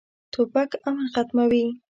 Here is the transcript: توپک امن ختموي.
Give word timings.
توپک 0.33 0.69
امن 0.87 1.07
ختموي. 1.13 1.63